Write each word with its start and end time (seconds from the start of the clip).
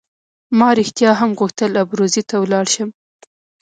ما 0.57 0.69
رښتیا 0.79 1.11
هم 1.19 1.31
غوښتل 1.39 1.71
ابروزي 1.83 2.23
ته 2.29 2.35
ولاړ 2.39 2.65
شم. 2.73 2.89